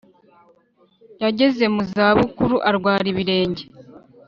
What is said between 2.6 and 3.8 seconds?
arwara ibirenge